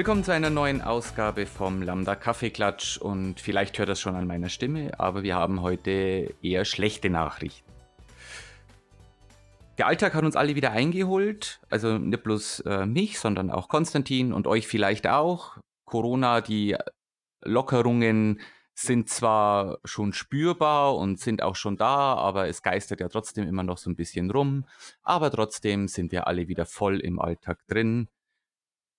Willkommen 0.00 0.24
zu 0.24 0.32
einer 0.32 0.48
neuen 0.48 0.80
Ausgabe 0.80 1.44
vom 1.44 1.82
Lambda 1.82 2.14
Kaffeeklatsch 2.14 2.96
und 2.96 3.38
vielleicht 3.38 3.78
hört 3.78 3.90
das 3.90 4.00
schon 4.00 4.16
an 4.16 4.26
meiner 4.26 4.48
Stimme, 4.48 4.98
aber 4.98 5.22
wir 5.22 5.34
haben 5.34 5.60
heute 5.60 6.34
eher 6.40 6.64
schlechte 6.64 7.10
Nachrichten. 7.10 7.70
Der 9.76 9.86
Alltag 9.86 10.14
hat 10.14 10.24
uns 10.24 10.36
alle 10.36 10.56
wieder 10.56 10.70
eingeholt, 10.70 11.60
also 11.68 11.98
nicht 11.98 12.22
bloß 12.22 12.60
äh, 12.60 12.86
mich, 12.86 13.18
sondern 13.18 13.50
auch 13.50 13.68
Konstantin 13.68 14.32
und 14.32 14.46
euch 14.46 14.66
vielleicht 14.66 15.06
auch. 15.06 15.58
Corona, 15.84 16.40
die 16.40 16.78
Lockerungen 17.44 18.40
sind 18.72 19.10
zwar 19.10 19.80
schon 19.84 20.14
spürbar 20.14 20.96
und 20.96 21.20
sind 21.20 21.42
auch 21.42 21.56
schon 21.56 21.76
da, 21.76 22.14
aber 22.14 22.48
es 22.48 22.62
geistert 22.62 23.00
ja 23.00 23.10
trotzdem 23.10 23.46
immer 23.46 23.64
noch 23.64 23.76
so 23.76 23.90
ein 23.90 23.96
bisschen 23.96 24.30
rum. 24.30 24.64
Aber 25.02 25.30
trotzdem 25.30 25.88
sind 25.88 26.10
wir 26.10 26.26
alle 26.26 26.48
wieder 26.48 26.64
voll 26.64 27.00
im 27.00 27.20
Alltag 27.20 27.58
drin. 27.68 28.08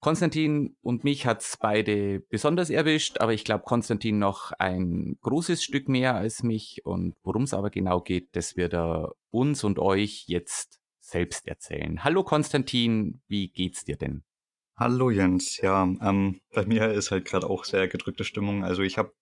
Konstantin 0.01 0.75
und 0.81 1.03
mich 1.03 1.27
hat's 1.27 1.57
beide 1.57 2.21
besonders 2.21 2.71
erwischt, 2.71 3.19
aber 3.19 3.33
ich 3.33 3.45
glaube 3.45 3.65
Konstantin 3.65 4.17
noch 4.17 4.51
ein 4.53 5.17
großes 5.21 5.63
Stück 5.63 5.87
mehr 5.87 6.15
als 6.15 6.41
mich. 6.41 6.81
Und 6.85 7.15
worum 7.21 7.43
es 7.43 7.53
aber 7.53 7.69
genau 7.69 8.01
geht, 8.01 8.35
das 8.35 8.57
wird 8.57 8.73
er 8.73 9.13
uns 9.29 9.63
und 9.63 9.77
euch 9.77 10.25
jetzt 10.25 10.81
selbst 10.99 11.47
erzählen. 11.47 12.03
Hallo 12.03 12.23
Konstantin, 12.23 13.21
wie 13.27 13.49
geht's 13.49 13.85
dir 13.85 13.95
denn? 13.95 14.23
Hallo 14.75 15.11
Jens, 15.11 15.57
ja, 15.57 15.83
ähm, 15.83 16.41
bei 16.51 16.65
mir 16.65 16.91
ist 16.91 17.11
halt 17.11 17.25
gerade 17.25 17.47
auch 17.47 17.63
sehr 17.63 17.87
gedrückte 17.87 18.23
Stimmung. 18.23 18.63
Also 18.63 18.81
ich 18.81 18.97
habe 18.97 19.13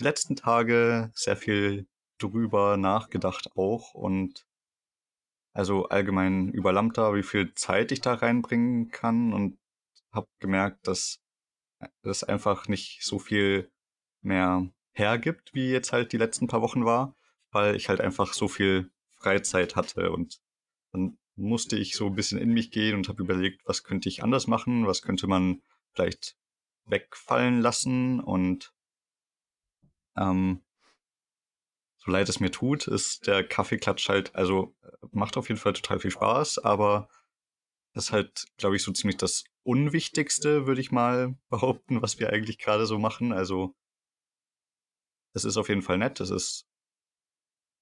die 0.00 0.02
letzten 0.02 0.34
Tage 0.34 1.12
sehr 1.14 1.36
viel 1.36 1.86
drüber 2.18 2.76
nachgedacht 2.76 3.50
auch 3.54 3.94
und 3.94 4.44
also 5.52 5.88
allgemein 5.88 6.48
über 6.48 6.72
Lambda, 6.72 7.14
wie 7.14 7.22
viel 7.22 7.54
Zeit 7.54 7.92
ich 7.92 8.00
da 8.00 8.14
reinbringen 8.14 8.90
kann 8.90 9.32
und 9.32 9.56
habe 10.16 10.28
gemerkt, 10.40 10.86
dass 10.86 11.20
es 12.02 12.24
einfach 12.24 12.68
nicht 12.68 13.04
so 13.04 13.18
viel 13.18 13.70
mehr 14.22 14.68
hergibt, 14.92 15.54
wie 15.54 15.70
jetzt 15.70 15.92
halt 15.92 16.12
die 16.12 16.16
letzten 16.18 16.48
paar 16.48 16.62
Wochen 16.62 16.84
war, 16.84 17.14
weil 17.50 17.76
ich 17.76 17.88
halt 17.88 18.00
einfach 18.00 18.32
so 18.32 18.48
viel 18.48 18.90
Freizeit 19.14 19.76
hatte 19.76 20.10
und 20.10 20.40
dann 20.92 21.18
musste 21.36 21.76
ich 21.76 21.96
so 21.96 22.06
ein 22.06 22.14
bisschen 22.14 22.38
in 22.38 22.52
mich 22.52 22.70
gehen 22.70 22.96
und 22.96 23.08
habe 23.08 23.22
überlegt, 23.22 23.62
was 23.66 23.84
könnte 23.84 24.08
ich 24.08 24.22
anders 24.22 24.46
machen, 24.46 24.86
was 24.86 25.02
könnte 25.02 25.26
man 25.26 25.62
vielleicht 25.92 26.36
wegfallen 26.86 27.60
lassen 27.60 28.20
und 28.20 28.72
ähm, 30.16 30.62
so 31.98 32.10
leid 32.10 32.28
es 32.28 32.40
mir 32.40 32.50
tut, 32.50 32.86
ist 32.86 33.26
der 33.26 33.46
Kaffeeklatsch 33.46 34.08
halt, 34.08 34.34
also 34.34 34.74
macht 35.10 35.36
auf 35.36 35.48
jeden 35.48 35.60
Fall 35.60 35.74
total 35.74 35.98
viel 35.98 36.10
Spaß, 36.10 36.58
aber 36.60 37.08
ist 37.94 38.12
halt, 38.12 38.46
glaube 38.56 38.76
ich, 38.76 38.82
so 38.82 38.92
ziemlich 38.92 39.16
das 39.16 39.44
Unwichtigste, 39.66 40.66
würde 40.66 40.80
ich 40.80 40.92
mal 40.92 41.36
behaupten, 41.50 42.02
was 42.02 42.18
wir 42.18 42.30
eigentlich 42.30 42.58
gerade 42.58 42.86
so 42.86 42.98
machen. 42.98 43.32
Also, 43.32 43.74
es 45.34 45.44
ist 45.44 45.56
auf 45.56 45.68
jeden 45.68 45.82
Fall 45.82 45.98
nett. 45.98 46.20
Es 46.20 46.30
ist 46.30 46.66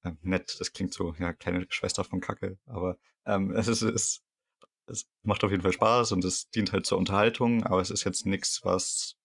äh, 0.04 0.12
nett, 0.22 0.56
das 0.60 0.72
klingt 0.72 0.94
so, 0.94 1.14
ja, 1.18 1.32
kleine 1.32 1.66
Schwester 1.70 2.04
von 2.04 2.20
Kacke, 2.20 2.58
aber 2.66 2.98
ähm, 3.26 3.50
es 3.56 3.68
ist, 3.68 3.82
es, 3.82 4.22
es 4.86 5.08
macht 5.22 5.44
auf 5.44 5.50
jeden 5.50 5.62
Fall 5.62 5.72
Spaß 5.72 6.12
und 6.12 6.24
es 6.24 6.50
dient 6.50 6.72
halt 6.72 6.86
zur 6.86 6.98
Unterhaltung, 6.98 7.64
aber 7.64 7.80
es 7.80 7.90
ist 7.90 8.04
jetzt 8.04 8.26
nichts, 8.26 8.64
was 8.64 9.16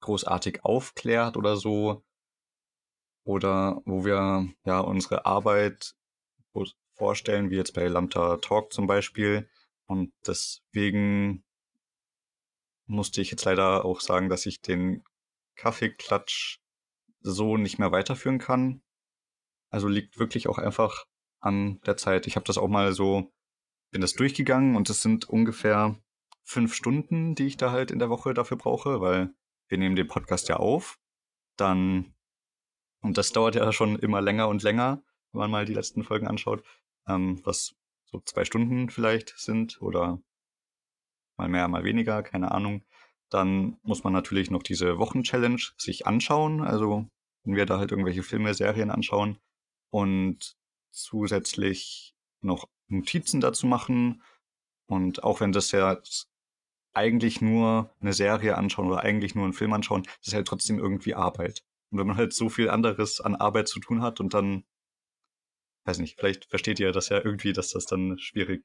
großartig 0.00 0.64
aufklärt 0.64 1.36
oder 1.36 1.56
so. 1.56 2.02
Oder 3.24 3.82
wo 3.84 4.04
wir 4.04 4.48
ja 4.64 4.78
unsere 4.80 5.26
Arbeit 5.26 5.96
vorstellen, 6.94 7.50
wie 7.50 7.56
jetzt 7.56 7.74
bei 7.74 7.86
Lambda 7.88 8.36
Talk 8.36 8.72
zum 8.72 8.86
Beispiel, 8.86 9.48
und 9.86 10.12
deswegen 10.26 11.44
musste 12.86 13.20
ich 13.20 13.30
jetzt 13.30 13.44
leider 13.44 13.84
auch 13.84 14.00
sagen, 14.00 14.28
dass 14.28 14.46
ich 14.46 14.60
den 14.60 15.04
Kaffeeklatsch 15.56 16.58
so 17.20 17.56
nicht 17.56 17.78
mehr 17.78 17.92
weiterführen 17.92 18.38
kann. 18.38 18.82
Also 19.70 19.88
liegt 19.88 20.18
wirklich 20.18 20.48
auch 20.48 20.58
einfach 20.58 21.06
an 21.40 21.80
der 21.82 21.96
Zeit. 21.96 22.26
Ich 22.26 22.36
habe 22.36 22.46
das 22.46 22.58
auch 22.58 22.68
mal 22.68 22.92
so, 22.92 23.32
bin 23.90 24.00
das 24.00 24.14
durchgegangen 24.14 24.76
und 24.76 24.88
es 24.90 25.02
sind 25.02 25.28
ungefähr 25.28 26.00
fünf 26.42 26.74
Stunden, 26.74 27.34
die 27.34 27.46
ich 27.46 27.56
da 27.56 27.72
halt 27.72 27.90
in 27.90 27.98
der 27.98 28.10
Woche 28.10 28.34
dafür 28.34 28.56
brauche, 28.56 29.00
weil 29.00 29.34
wir 29.68 29.78
nehmen 29.78 29.96
den 29.96 30.06
Podcast 30.06 30.48
ja 30.48 30.56
auf. 30.56 30.98
Dann, 31.56 32.14
und 33.00 33.18
das 33.18 33.32
dauert 33.32 33.56
ja 33.56 33.72
schon 33.72 33.98
immer 33.98 34.20
länger 34.20 34.48
und 34.48 34.62
länger, 34.62 35.02
wenn 35.32 35.40
man 35.40 35.50
mal 35.50 35.64
die 35.64 35.74
letzten 35.74 36.04
Folgen 36.04 36.28
anschaut, 36.28 36.64
ähm, 37.08 37.40
was 37.44 37.74
so 38.06 38.20
zwei 38.24 38.44
Stunden 38.44 38.88
vielleicht 38.90 39.34
sind 39.36 39.80
oder 39.82 40.20
mal 41.36 41.48
mehr, 41.48 41.68
mal 41.68 41.84
weniger, 41.84 42.22
keine 42.22 42.52
Ahnung. 42.52 42.84
Dann 43.28 43.78
muss 43.82 44.04
man 44.04 44.12
natürlich 44.12 44.50
noch 44.50 44.62
diese 44.62 44.98
Wochenchallenge 44.98 45.72
sich 45.76 46.06
anschauen. 46.06 46.62
Also 46.62 47.08
wenn 47.44 47.56
wir 47.56 47.66
da 47.66 47.78
halt 47.78 47.90
irgendwelche 47.90 48.22
Filme, 48.22 48.54
Serien 48.54 48.90
anschauen 48.90 49.38
und 49.90 50.56
zusätzlich 50.90 52.14
noch 52.40 52.68
Notizen 52.88 53.40
dazu 53.40 53.66
machen. 53.66 54.22
Und 54.86 55.24
auch 55.24 55.40
wenn 55.40 55.52
das 55.52 55.72
ja 55.72 56.00
eigentlich 56.94 57.40
nur 57.40 57.90
eine 58.00 58.12
Serie 58.12 58.56
anschauen 58.56 58.86
oder 58.86 59.00
eigentlich 59.00 59.34
nur 59.34 59.44
einen 59.44 59.52
Film 59.52 59.72
anschauen, 59.72 60.04
das 60.04 60.28
ist 60.28 60.34
halt 60.34 60.48
trotzdem 60.48 60.78
irgendwie 60.78 61.14
Arbeit. 61.14 61.64
Und 61.90 61.98
wenn 61.98 62.06
man 62.06 62.16
halt 62.16 62.32
so 62.32 62.48
viel 62.48 62.70
anderes 62.70 63.20
an 63.20 63.34
Arbeit 63.34 63.68
zu 63.68 63.80
tun 63.80 64.02
hat 64.02 64.20
und 64.20 64.34
dann 64.34 64.64
weiß 65.86 65.98
nicht, 65.98 66.18
vielleicht 66.18 66.46
versteht 66.46 66.80
ihr 66.80 66.92
das 66.92 67.08
ja 67.08 67.24
irgendwie, 67.24 67.52
dass 67.52 67.70
das 67.70 67.86
dann 67.86 68.18
schwierig 68.18 68.64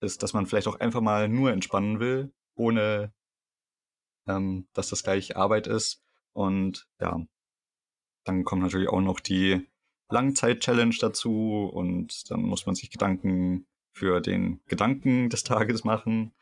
ist, 0.00 0.22
dass 0.22 0.32
man 0.32 0.46
vielleicht 0.46 0.68
auch 0.68 0.80
einfach 0.80 1.00
mal 1.00 1.28
nur 1.28 1.52
entspannen 1.52 2.00
will, 2.00 2.32
ohne 2.54 3.12
ähm, 4.26 4.68
dass 4.72 4.90
das 4.90 5.02
gleich 5.02 5.36
Arbeit 5.36 5.66
ist. 5.66 6.02
Und 6.32 6.88
ja, 7.00 7.20
dann 8.24 8.44
kommt 8.44 8.62
natürlich 8.62 8.88
auch 8.88 9.00
noch 9.00 9.20
die 9.20 9.66
Langzeit-Challenge 10.08 10.94
dazu 11.00 11.70
und 11.72 12.30
dann 12.30 12.42
muss 12.42 12.66
man 12.66 12.74
sich 12.74 12.90
Gedanken 12.90 13.66
für 13.92 14.20
den 14.20 14.60
Gedanken 14.66 15.30
des 15.30 15.42
Tages 15.42 15.84
machen. 15.84 16.32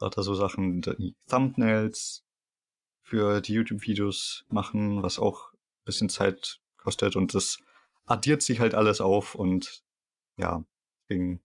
Lauter 0.00 0.22
so 0.22 0.34
Sachen, 0.34 0.82
die 0.82 1.16
Thumbnails 1.28 2.24
für 3.02 3.40
die 3.40 3.54
YouTube-Videos 3.54 4.44
machen, 4.48 5.02
was 5.02 5.18
auch 5.18 5.52
ein 5.52 5.84
bisschen 5.84 6.08
Zeit 6.08 6.60
kostet 6.76 7.16
und 7.16 7.34
das 7.34 7.58
addiert 8.06 8.42
sich 8.42 8.60
halt 8.60 8.74
alles 8.74 9.00
auf 9.00 9.34
und 9.34 9.84
ja, 10.36 10.64
deswegen 11.02 11.42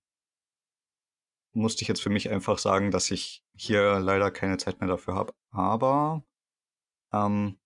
musste 1.54 1.82
ich 1.82 1.88
jetzt 1.88 2.02
für 2.02 2.10
mich 2.10 2.30
einfach 2.30 2.58
sagen, 2.58 2.92
dass 2.92 3.12
ich 3.12 3.44
hier 3.56 4.00
leider 4.00 4.32
keine 4.32 4.58
Zeit 4.58 4.80
mehr 4.80 4.90
dafür 4.90 5.16
habe. 5.16 5.34
Aber 5.52 6.24
ähm, 7.14 7.60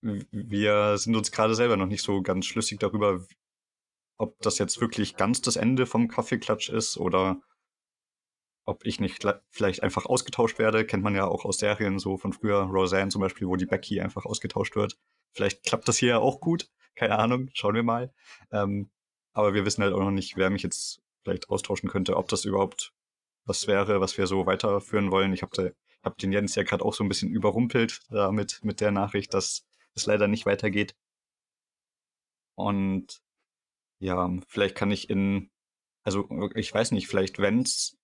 wir 0.00 0.98
sind 0.98 1.16
uns 1.16 1.32
gerade 1.32 1.54
selber 1.54 1.76
noch 1.76 1.86
nicht 1.86 2.02
so 2.02 2.22
ganz 2.22 2.46
schlüssig 2.46 2.78
darüber, 2.78 3.24
ob 4.18 4.38
das 4.40 4.58
jetzt 4.58 4.80
wirklich 4.80 5.16
ganz 5.16 5.40
das 5.40 5.56
Ende 5.56 5.86
vom 5.86 6.08
Kaffeeklatsch 6.08 6.68
ist 6.68 6.96
oder 6.98 7.40
ob 8.66 8.86
ich 8.86 9.00
nicht 9.00 9.26
vielleicht 9.50 9.82
einfach 9.82 10.06
ausgetauscht 10.06 10.58
werde. 10.58 10.86
Kennt 10.86 11.02
man 11.02 11.14
ja 11.14 11.26
auch 11.26 11.44
aus 11.44 11.58
Serien 11.58 11.98
so 11.98 12.16
von 12.16 12.32
früher, 12.32 12.62
Roseanne 12.62 13.10
zum 13.10 13.20
Beispiel, 13.20 13.46
wo 13.46 13.56
die 13.56 13.66
Becky 13.66 14.00
einfach 14.00 14.24
ausgetauscht 14.24 14.76
wird. 14.76 14.98
Vielleicht 15.32 15.64
klappt 15.64 15.88
das 15.88 15.98
hier 15.98 16.10
ja 16.10 16.18
auch 16.18 16.40
gut. 16.40 16.70
Keine 16.94 17.18
Ahnung, 17.18 17.50
schauen 17.54 17.74
wir 17.74 17.82
mal. 17.82 18.12
Ähm, 18.52 18.90
aber 19.32 19.54
wir 19.54 19.64
wissen 19.64 19.82
halt 19.82 19.92
auch 19.94 20.00
noch 20.00 20.10
nicht, 20.10 20.36
wer 20.36 20.50
mich 20.50 20.62
jetzt 20.62 21.00
vielleicht 21.22 21.50
austauschen 21.50 21.88
könnte, 21.88 22.16
ob 22.16 22.28
das 22.28 22.44
überhaupt 22.44 22.92
was 23.46 23.66
wäre, 23.66 24.00
was 24.00 24.16
wir 24.16 24.26
so 24.26 24.46
weiterführen 24.46 25.10
wollen. 25.10 25.32
Ich 25.32 25.42
habe 25.42 25.74
hab 26.02 26.18
den 26.18 26.32
Jens 26.32 26.54
ja 26.54 26.62
gerade 26.62 26.84
auch 26.84 26.94
so 26.94 27.04
ein 27.04 27.08
bisschen 27.08 27.30
überrumpelt 27.30 28.00
damit 28.10 28.60
mit 28.62 28.80
der 28.80 28.90
Nachricht, 28.90 29.34
dass 29.34 29.64
es 29.94 30.06
leider 30.06 30.28
nicht 30.28 30.46
weitergeht. 30.46 30.94
Und 32.56 33.20
ja, 33.98 34.30
vielleicht 34.48 34.76
kann 34.76 34.90
ich 34.90 35.10
in, 35.10 35.50
also 36.04 36.28
ich 36.54 36.72
weiß 36.72 36.92
nicht, 36.92 37.08
vielleicht 37.08 37.38
wenn's 37.38 37.96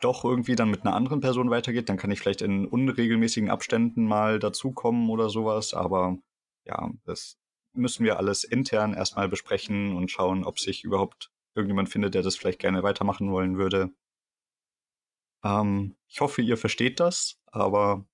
doch 0.00 0.24
irgendwie 0.24 0.54
dann 0.54 0.70
mit 0.70 0.82
einer 0.82 0.94
anderen 0.94 1.20
Person 1.20 1.50
weitergeht, 1.50 1.88
dann 1.88 1.96
kann 1.96 2.10
ich 2.10 2.20
vielleicht 2.20 2.42
in 2.42 2.66
unregelmäßigen 2.66 3.50
Abständen 3.50 4.04
mal 4.06 4.38
dazukommen 4.38 5.10
oder 5.10 5.28
sowas. 5.28 5.74
Aber 5.74 6.18
ja, 6.64 6.90
das 7.04 7.36
müssen 7.78 8.04
wir 8.04 8.18
alles 8.18 8.44
intern 8.44 8.94
erstmal 8.94 9.28
besprechen 9.28 9.96
und 9.96 10.10
schauen, 10.10 10.44
ob 10.44 10.58
sich 10.58 10.84
überhaupt 10.84 11.30
irgendjemand 11.54 11.88
findet, 11.88 12.14
der 12.14 12.22
das 12.22 12.36
vielleicht 12.36 12.58
gerne 12.60 12.82
weitermachen 12.82 13.30
wollen 13.30 13.58
würde. 13.58 13.90
Ähm, 15.44 15.96
ich 16.08 16.20
hoffe, 16.20 16.42
ihr 16.42 16.56
versteht 16.56 17.00
das, 17.00 17.40
aber 17.46 18.06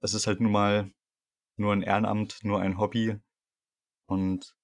es 0.00 0.14
ist 0.14 0.26
halt 0.26 0.40
nun 0.40 0.52
mal 0.52 0.92
nur 1.56 1.72
ein 1.72 1.82
Ehrenamt, 1.82 2.38
nur 2.42 2.60
ein 2.60 2.78
Hobby. 2.78 3.18
Und 4.06 4.56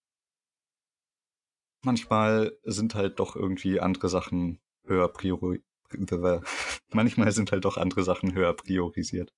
manchmal 1.82 2.58
sind 2.64 2.94
halt 2.94 3.20
doch 3.20 3.36
irgendwie 3.36 3.80
andere 3.80 4.08
Sachen 4.08 4.60
höher 4.84 5.08
priori 5.08 5.62
manchmal 6.92 7.32
sind 7.32 7.52
halt 7.52 7.64
doch 7.64 7.76
andere 7.76 8.02
Sachen 8.02 8.34
höher 8.34 8.52
priorisiert. 8.54 9.32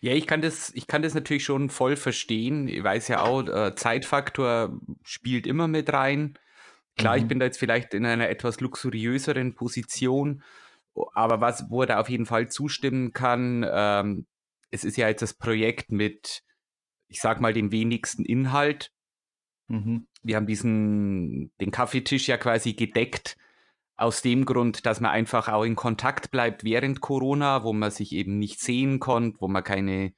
Ja, 0.00 0.12
ich 0.12 0.26
kann 0.26 0.42
das, 0.42 0.72
ich 0.74 0.86
kann 0.86 1.02
das 1.02 1.14
natürlich 1.14 1.44
schon 1.44 1.70
voll 1.70 1.96
verstehen. 1.96 2.68
Ich 2.68 2.82
weiß 2.82 3.08
ja 3.08 3.22
auch, 3.22 3.46
äh, 3.46 3.74
Zeitfaktor 3.74 4.80
spielt 5.02 5.46
immer 5.46 5.68
mit 5.68 5.92
rein. 5.92 6.38
Klar, 6.96 7.16
mhm. 7.16 7.22
ich 7.22 7.28
bin 7.28 7.38
da 7.38 7.46
jetzt 7.46 7.58
vielleicht 7.58 7.94
in 7.94 8.06
einer 8.06 8.28
etwas 8.28 8.60
luxuriöseren 8.60 9.54
Position 9.54 10.42
aber 11.12 11.40
was, 11.40 11.70
wo 11.70 11.82
er 11.82 11.86
da 11.86 12.00
auf 12.00 12.08
jeden 12.08 12.26
Fall 12.26 12.48
zustimmen 12.48 13.12
kann, 13.12 13.66
ähm, 13.68 14.26
es 14.70 14.84
ist 14.84 14.96
ja 14.96 15.08
jetzt 15.08 15.22
das 15.22 15.34
Projekt 15.34 15.92
mit, 15.92 16.42
ich 17.08 17.20
sag 17.20 17.40
mal, 17.40 17.52
dem 17.52 17.72
wenigsten 17.72 18.24
Inhalt. 18.24 18.92
Mhm. 19.68 20.06
Wir 20.22 20.36
haben 20.36 20.46
diesen, 20.46 21.52
den 21.60 21.70
Kaffeetisch 21.70 22.28
ja 22.28 22.36
quasi 22.36 22.74
gedeckt 22.74 23.36
aus 23.96 24.20
dem 24.20 24.44
Grund, 24.44 24.84
dass 24.84 25.00
man 25.00 25.10
einfach 25.10 25.48
auch 25.48 25.64
in 25.64 25.76
Kontakt 25.76 26.30
bleibt 26.30 26.64
während 26.64 27.00
Corona, 27.00 27.64
wo 27.64 27.72
man 27.72 27.90
sich 27.90 28.12
eben 28.12 28.38
nicht 28.38 28.60
sehen 28.60 29.00
konnte, 29.00 29.40
wo 29.40 29.48
man 29.48 29.64
keine, 29.64 30.12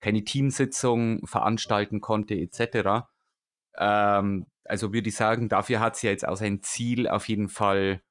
keine 0.00 0.22
Teamsitzung 0.22 1.26
veranstalten 1.26 2.00
konnte, 2.00 2.34
etc. 2.34 3.08
Ähm, 3.76 4.46
also 4.64 4.92
würde 4.92 5.08
ich 5.08 5.16
sagen, 5.16 5.48
dafür 5.48 5.80
hat 5.80 5.96
es 5.96 6.02
ja 6.02 6.10
jetzt 6.10 6.28
auch 6.28 6.36
sein 6.36 6.62
Ziel 6.62 7.08
auf 7.08 7.28
jeden 7.28 7.48
Fall, 7.48 8.02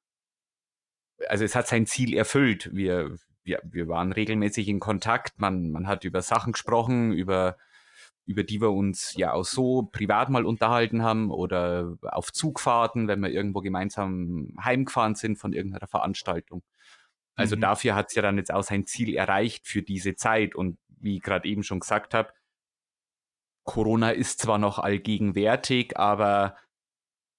also 1.28 1.44
es 1.44 1.54
hat 1.54 1.68
sein 1.68 1.86
Ziel 1.86 2.14
erfüllt. 2.14 2.70
Wir, 2.74 3.16
wir, 3.44 3.62
wir 3.64 3.88
waren 3.88 4.12
regelmäßig 4.12 4.68
in 4.68 4.80
Kontakt, 4.80 5.40
man, 5.40 5.70
man 5.70 5.86
hat 5.86 6.04
über 6.04 6.20
Sachen 6.20 6.52
gesprochen, 6.52 7.12
über 7.12 7.56
über 8.28 8.44
die 8.44 8.60
wir 8.60 8.72
uns 8.72 9.14
ja 9.16 9.32
auch 9.32 9.46
so 9.46 9.88
privat 9.90 10.28
mal 10.28 10.44
unterhalten 10.44 11.02
haben 11.02 11.30
oder 11.30 11.96
auf 12.02 12.30
Zugfahrten, 12.30 13.08
wenn 13.08 13.20
wir 13.20 13.30
irgendwo 13.30 13.62
gemeinsam 13.62 14.54
heimgefahren 14.62 15.14
sind 15.14 15.38
von 15.38 15.54
irgendeiner 15.54 15.86
Veranstaltung. 15.86 16.62
Also 17.36 17.56
mhm. 17.56 17.62
dafür 17.62 17.94
hat 17.94 18.08
es 18.10 18.16
ja 18.16 18.20
dann 18.20 18.36
jetzt 18.36 18.52
auch 18.52 18.62
sein 18.62 18.84
Ziel 18.84 19.14
erreicht 19.14 19.66
für 19.66 19.80
diese 19.80 20.14
Zeit. 20.14 20.54
Und 20.54 20.76
wie 20.88 21.16
ich 21.16 21.22
gerade 21.22 21.48
eben 21.48 21.62
schon 21.62 21.80
gesagt 21.80 22.12
habe, 22.12 22.34
Corona 23.64 24.10
ist 24.10 24.40
zwar 24.40 24.58
noch 24.58 24.78
allgegenwärtig, 24.78 25.96
aber 25.96 26.54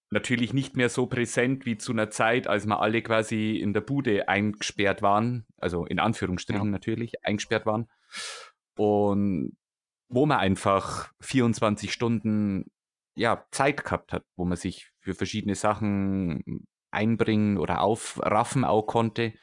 natürlich 0.09 0.53
nicht 0.53 0.75
mehr 0.75 0.89
so 0.89 1.05
präsent 1.05 1.67
wie 1.67 1.77
zu 1.77 1.91
einer 1.91 2.09
Zeit, 2.09 2.47
als 2.47 2.65
wir 2.65 2.81
alle 2.81 3.03
quasi 3.03 3.57
in 3.57 3.73
der 3.73 3.81
Bude 3.81 4.27
eingesperrt 4.27 5.03
waren, 5.03 5.45
also 5.57 5.85
in 5.85 5.99
Anführungsstrichen 5.99 6.65
ja. 6.65 6.71
natürlich 6.71 7.23
eingesperrt 7.23 7.67
waren. 7.67 7.87
Und 8.75 9.55
wo 10.09 10.25
man 10.25 10.39
einfach 10.39 11.11
24 11.21 11.93
Stunden 11.93 12.65
ja, 13.15 13.45
Zeit 13.51 13.83
gehabt 13.83 14.13
hat, 14.13 14.25
wo 14.35 14.45
man 14.45 14.57
sich 14.57 14.91
für 14.99 15.13
verschiedene 15.13 15.55
Sachen 15.55 16.65
einbringen 16.91 17.57
oder 17.57 17.81
aufraffen 17.81 18.65
auch 18.65 18.83
konnte. 18.83 19.33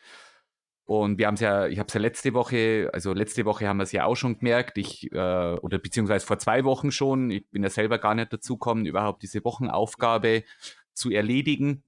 Und 0.84 1.18
wir 1.18 1.26
haben 1.26 1.34
es 1.34 1.40
ja, 1.40 1.66
ich 1.66 1.78
habe 1.78 1.88
es 1.88 1.94
ja 1.94 2.00
letzte 2.00 2.32
Woche, 2.32 2.90
also 2.92 3.12
letzte 3.12 3.44
Woche 3.44 3.66
haben 3.66 3.78
wir 3.78 3.84
es 3.84 3.92
ja 3.92 4.04
auch 4.04 4.14
schon 4.14 4.38
gemerkt, 4.38 4.78
ich, 4.78 5.10
äh, 5.12 5.16
oder 5.56 5.78
beziehungsweise 5.78 6.24
vor 6.24 6.38
zwei 6.38 6.64
Wochen 6.64 6.92
schon, 6.92 7.30
ich 7.30 7.48
bin 7.50 7.64
ja 7.64 7.70
selber 7.70 7.98
gar 7.98 8.14
nicht 8.14 8.32
dazu 8.32 8.54
gekommen, 8.56 8.86
überhaupt 8.86 9.22
diese 9.22 9.44
Wochenaufgabe 9.44 10.44
zu 10.94 11.10
erledigen. 11.10 11.82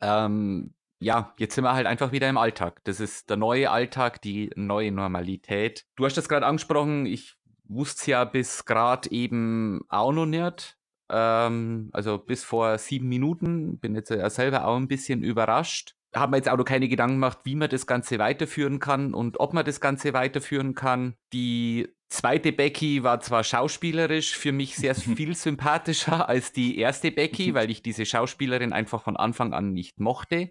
Ähm, 0.00 0.74
ja, 1.00 1.34
jetzt 1.38 1.54
sind 1.54 1.64
wir 1.64 1.74
halt 1.74 1.86
einfach 1.86 2.12
wieder 2.12 2.28
im 2.28 2.38
Alltag. 2.38 2.80
Das 2.84 3.00
ist 3.00 3.30
der 3.30 3.36
neue 3.36 3.70
Alltag, 3.70 4.20
die 4.22 4.50
neue 4.56 4.92
Normalität. 4.92 5.86
Du 5.96 6.04
hast 6.04 6.16
das 6.16 6.28
gerade 6.28 6.46
angesprochen, 6.46 7.06
ich 7.06 7.36
wusste 7.64 8.00
es 8.00 8.06
ja 8.06 8.24
bis 8.24 8.64
gerade 8.64 9.10
eben 9.10 9.82
auch 9.88 10.12
noch 10.12 10.26
nicht. 10.26 10.76
Ähm, 11.10 11.90
also 11.92 12.18
bis 12.18 12.44
vor 12.44 12.78
sieben 12.78 13.08
Minuten. 13.08 13.78
Bin 13.78 13.94
jetzt 13.94 14.10
ja 14.10 14.28
selber 14.28 14.66
auch 14.66 14.76
ein 14.76 14.88
bisschen 14.88 15.22
überrascht. 15.22 15.94
Haben 16.14 16.32
wir 16.32 16.38
jetzt 16.38 16.48
auch 16.48 16.56
noch 16.56 16.64
keine 16.64 16.88
Gedanken 16.88 17.16
gemacht, 17.16 17.38
wie 17.44 17.54
man 17.54 17.68
das 17.68 17.86
Ganze 17.86 18.18
weiterführen 18.18 18.78
kann 18.78 19.12
und 19.12 19.40
ob 19.40 19.52
man 19.52 19.64
das 19.64 19.80
Ganze 19.80 20.14
weiterführen 20.14 20.74
kann. 20.74 21.14
Die 21.32 21.88
zweite 22.08 22.52
Becky 22.52 23.02
war 23.02 23.20
zwar 23.20 23.44
schauspielerisch 23.44 24.36
für 24.36 24.52
mich 24.52 24.76
sehr 24.76 24.94
viel 24.94 25.34
sympathischer 25.34 26.28
als 26.28 26.52
die 26.52 26.78
erste 26.78 27.10
Becky, 27.10 27.54
weil 27.54 27.70
ich 27.70 27.82
diese 27.82 28.06
Schauspielerin 28.06 28.72
einfach 28.72 29.02
von 29.02 29.16
Anfang 29.16 29.52
an 29.52 29.72
nicht 29.72 30.00
mochte. 30.00 30.50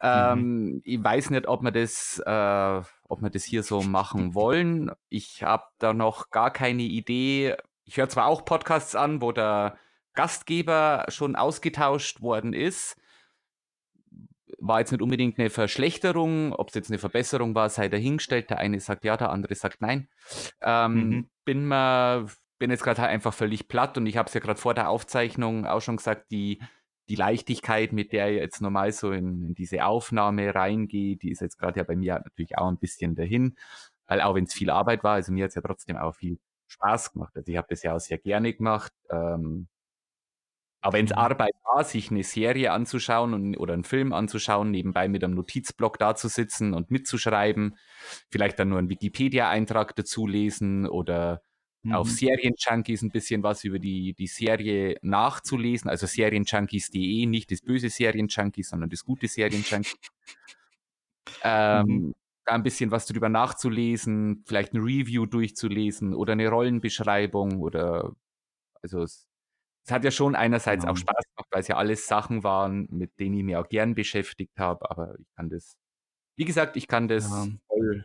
Ähm, 0.00 0.38
mhm. 0.38 0.82
Ich 0.84 1.02
weiß 1.02 1.30
nicht, 1.30 1.48
ob 1.48 1.62
wir 1.62 1.70
das, 1.70 2.22
äh, 2.24 2.82
ob 3.08 3.22
wir 3.22 3.30
das 3.30 3.44
hier 3.44 3.62
so 3.62 3.82
machen 3.82 4.34
wollen. 4.34 4.90
Ich 5.08 5.42
habe 5.42 5.64
da 5.78 5.92
noch 5.92 6.30
gar 6.30 6.50
keine 6.50 6.82
Idee. 6.82 7.54
Ich 7.84 7.96
höre 7.96 8.08
zwar 8.08 8.26
auch 8.26 8.44
Podcasts 8.44 8.94
an, 8.94 9.22
wo 9.22 9.32
der 9.32 9.78
Gastgeber 10.14 11.06
schon 11.08 11.36
ausgetauscht 11.36 12.20
worden 12.20 12.52
ist. 12.52 12.96
War 14.58 14.80
jetzt 14.80 14.92
nicht 14.92 15.02
unbedingt 15.02 15.38
eine 15.38 15.50
Verschlechterung, 15.50 16.52
ob 16.52 16.68
es 16.68 16.74
jetzt 16.74 16.90
eine 16.90 16.98
Verbesserung 16.98 17.54
war, 17.54 17.68
sei 17.68 17.88
dahingestellt. 17.88 18.50
Der 18.50 18.58
eine 18.58 18.80
sagt 18.80 19.04
ja, 19.04 19.16
der 19.16 19.30
andere 19.30 19.54
sagt 19.54 19.80
nein. 19.80 20.08
Ähm, 20.60 20.94
mhm. 20.94 21.30
Bin 21.44 21.66
mal, 21.66 22.26
bin 22.58 22.70
jetzt 22.70 22.84
gerade 22.84 23.02
halt 23.02 23.10
einfach 23.10 23.34
völlig 23.34 23.68
platt 23.68 23.98
und 23.98 24.06
ich 24.06 24.16
habe 24.16 24.28
es 24.28 24.34
ja 24.34 24.40
gerade 24.40 24.60
vor 24.60 24.74
der 24.74 24.88
Aufzeichnung 24.88 25.66
auch 25.66 25.80
schon 25.80 25.96
gesagt, 25.96 26.30
die 26.30 26.60
die 27.08 27.14
Leichtigkeit, 27.14 27.92
mit 27.92 28.12
der 28.12 28.26
er 28.26 28.32
jetzt 28.32 28.60
normal 28.60 28.92
so 28.92 29.12
in, 29.12 29.42
in 29.42 29.54
diese 29.54 29.84
Aufnahme 29.84 30.54
reingeht, 30.54 31.22
die 31.22 31.30
ist 31.30 31.40
jetzt 31.40 31.58
gerade 31.58 31.78
ja 31.78 31.84
bei 31.84 31.96
mir 31.96 32.14
natürlich 32.18 32.58
auch 32.58 32.68
ein 32.68 32.78
bisschen 32.78 33.14
dahin, 33.14 33.56
weil 34.06 34.20
auch 34.20 34.34
wenn 34.34 34.44
es 34.44 34.54
viel 34.54 34.70
Arbeit 34.70 35.04
war, 35.04 35.14
also 35.14 35.32
mir 35.32 35.44
hat 35.44 35.50
es 35.50 35.54
ja 35.54 35.62
trotzdem 35.62 35.96
auch 35.96 36.14
viel 36.14 36.38
Spaß 36.68 37.12
gemacht. 37.12 37.36
Also 37.36 37.50
ich 37.50 37.56
habe 37.56 37.68
das 37.70 37.82
ja 37.82 37.94
auch 37.94 38.00
sehr 38.00 38.18
gerne 38.18 38.52
gemacht. 38.52 38.92
Ähm, 39.10 39.68
aber 40.80 40.98
wenn 40.98 41.06
es. 41.06 41.12
Arbeit 41.12 41.54
war, 41.64 41.84
sich 41.84 42.10
eine 42.10 42.22
Serie 42.22 42.72
anzuschauen 42.72 43.34
und, 43.34 43.56
oder 43.56 43.74
einen 43.74 43.84
Film 43.84 44.12
anzuschauen, 44.12 44.70
nebenbei 44.70 45.08
mit 45.08 45.24
einem 45.24 45.34
Notizblock 45.34 45.98
da 45.98 46.14
zu 46.14 46.28
sitzen 46.28 46.74
und 46.74 46.90
mitzuschreiben, 46.90 47.76
vielleicht 48.30 48.58
dann 48.58 48.68
nur 48.68 48.78
einen 48.78 48.88
Wikipedia-Eintrag 48.88 49.96
dazu 49.96 50.26
lesen 50.26 50.86
oder 50.86 51.42
mhm. 51.82 51.94
auf 51.94 52.10
Serienjunkies 52.10 53.02
ein 53.02 53.10
bisschen 53.10 53.42
was 53.42 53.64
über 53.64 53.78
die, 53.78 54.14
die 54.14 54.26
Serie 54.26 54.96
nachzulesen. 55.02 55.90
Also 55.90 56.06
Serienjunkies.de, 56.06 57.26
nicht 57.26 57.50
das 57.50 57.62
böse 57.62 57.88
Serienjunkies, 57.88 58.68
sondern 58.68 58.90
das 58.90 59.04
gute 59.04 59.28
Serienjunkies. 59.28 59.96
ähm, 61.42 61.86
mhm. 61.86 62.14
Da 62.44 62.52
ein 62.52 62.62
bisschen 62.62 62.92
was 62.92 63.06
darüber 63.06 63.28
nachzulesen, 63.28 64.44
vielleicht 64.46 64.72
ein 64.72 64.80
Review 64.80 65.26
durchzulesen 65.26 66.14
oder 66.14 66.34
eine 66.34 66.48
Rollenbeschreibung 66.48 67.60
oder 67.60 68.14
also 68.82 69.02
es, 69.02 69.26
es 69.86 69.92
hat 69.92 70.04
ja 70.04 70.10
schon 70.10 70.34
einerseits 70.34 70.84
ja. 70.84 70.90
auch 70.90 70.96
Spaß 70.96 71.24
gemacht, 71.34 71.48
weil 71.52 71.60
es 71.60 71.68
ja 71.68 71.76
alles 71.76 72.08
Sachen 72.08 72.42
waren, 72.42 72.88
mit 72.90 73.18
denen 73.20 73.36
ich 73.36 73.44
mich 73.44 73.56
auch 73.56 73.68
gern 73.68 73.94
beschäftigt 73.94 74.58
habe, 74.58 74.90
aber 74.90 75.16
ich 75.18 75.26
kann 75.36 75.48
das, 75.48 75.76
wie 76.36 76.44
gesagt, 76.44 76.76
ich 76.76 76.88
kann 76.88 77.06
das 77.06 77.30
ja. 77.30 77.46
voll, 77.68 78.04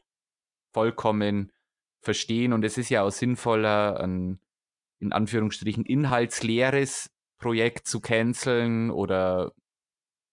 vollkommen 0.73 1.51
verstehen. 2.01 2.53
Und 2.53 2.63
es 2.63 2.77
ist 2.77 2.89
ja 2.89 3.01
auch 3.01 3.11
sinnvoller, 3.11 3.99
ein 3.99 4.39
in 4.99 5.11
Anführungsstrichen 5.11 5.83
inhaltsleeres 5.83 7.09
Projekt 7.39 7.87
zu 7.87 7.99
canceln 7.99 8.91
oder 8.91 9.51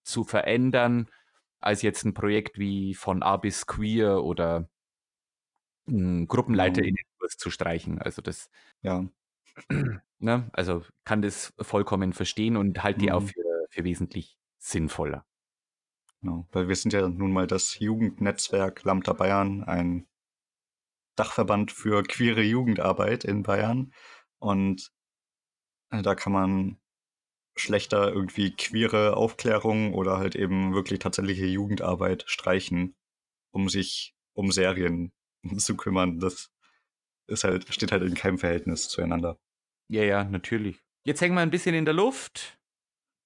zu 0.03 0.23
verändern, 0.23 1.09
als 1.59 1.81
jetzt 1.81 2.05
ein 2.05 2.13
Projekt 2.13 2.59
wie 2.59 2.93
von 2.93 3.23
A 3.23 3.37
bis 3.37 3.65
Queer 3.65 4.23
oder 4.23 4.69
ein 5.87 6.27
Gruppenleiter 6.27 6.83
in 6.83 6.93
den 6.93 7.05
Kurs 7.17 7.37
zu 7.37 7.49
streichen. 7.49 7.99
Also 7.99 8.21
das, 8.21 8.51
ja. 8.83 9.07
Ne, 10.21 10.49
also 10.51 10.83
kann 11.05 11.21
das 11.21 11.53
vollkommen 11.61 12.11
verstehen 12.11 12.57
und 12.57 12.83
halte 12.83 12.99
die 12.99 13.09
auch 13.09 13.21
mhm. 13.21 13.27
für, 13.27 13.67
für 13.69 13.83
wesentlich 13.85 14.37
sinnvoller. 14.57 15.25
Genau, 16.21 16.45
weil 16.51 16.67
wir 16.67 16.75
sind 16.75 16.91
ja 16.91 17.07
nun 17.07 17.31
mal 17.31 17.47
das 17.47 17.79
Jugendnetzwerk 17.79 18.83
Lambda 18.83 19.13
Bayern, 19.13 19.63
ein 19.63 20.09
Dachverband 21.15 21.71
für 21.71 22.03
queere 22.03 22.41
Jugendarbeit 22.41 23.23
in 23.23 23.43
Bayern. 23.43 23.93
Und 24.39 24.91
äh, 25.91 26.01
da 26.01 26.15
kann 26.15 26.33
man 26.33 26.79
schlechter 27.55 28.11
irgendwie 28.11 28.55
queere 28.55 29.17
Aufklärung 29.17 29.93
oder 29.93 30.17
halt 30.17 30.35
eben 30.35 30.73
wirklich 30.73 30.99
tatsächliche 30.99 31.45
Jugendarbeit 31.45 32.23
streichen, 32.27 32.95
um 33.51 33.69
sich 33.69 34.15
um 34.33 34.51
Serien 34.51 35.11
zu 35.57 35.75
kümmern. 35.77 36.19
Das 36.19 36.51
ist 37.27 37.43
halt, 37.43 37.73
steht 37.73 37.91
halt 37.91 38.03
in 38.03 38.15
keinem 38.15 38.37
Verhältnis 38.37 38.89
zueinander. 38.89 39.37
Ja, 39.89 40.03
ja, 40.03 40.23
natürlich. 40.23 40.79
Jetzt 41.03 41.21
hängen 41.21 41.33
wir 41.35 41.41
ein 41.41 41.49
bisschen 41.49 41.75
in 41.75 41.85
der 41.85 41.95
Luft. 41.95 42.59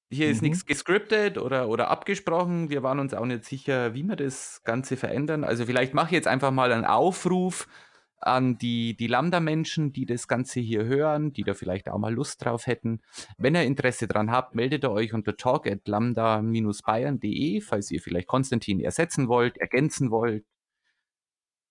Hier 0.09 0.29
ist 0.29 0.41
mhm. 0.41 0.49
nichts 0.49 0.65
gescriptet 0.65 1.37
oder, 1.37 1.67
oder 1.67 1.89
abgesprochen. 1.89 2.69
Wir 2.69 2.83
waren 2.83 2.99
uns 2.99 3.13
auch 3.13 3.25
nicht 3.25 3.45
sicher, 3.45 3.93
wie 3.93 4.03
wir 4.03 4.15
das 4.15 4.61
Ganze 4.63 4.95
verändern. 4.95 5.43
Also 5.43 5.65
vielleicht 5.65 5.93
mache 5.93 6.07
ich 6.07 6.13
jetzt 6.13 6.27
einfach 6.27 6.51
mal 6.51 6.71
einen 6.71 6.85
Aufruf 6.85 7.67
an 8.21 8.57
die, 8.57 8.95
die 8.95 9.07
Lambda-Menschen, 9.07 9.91
die 9.91 10.05
das 10.05 10.29
Ganze 10.29 10.61
hier 10.61 10.85
hören, 10.85 11.33
die 11.33 11.43
da 11.43 11.53
vielleicht 11.53 11.89
auch 11.89 11.97
mal 11.97 12.13
Lust 12.13 12.45
drauf 12.45 12.67
hätten. 12.67 13.01
Wenn 13.37 13.55
ihr 13.55 13.63
Interesse 13.63 14.07
dran 14.07 14.31
habt, 14.31 14.55
meldet 14.55 14.85
ihr 14.85 14.91
euch 14.91 15.13
unter 15.13 15.35
talk 15.35 15.67
at 15.67 15.87
lambda-bayern.de, 15.87 17.59
falls 17.59 17.91
ihr 17.91 18.01
vielleicht 18.01 18.27
Konstantin 18.27 18.79
ersetzen 18.79 19.27
wollt, 19.27 19.57
ergänzen 19.57 20.09
wollt, 20.09 20.45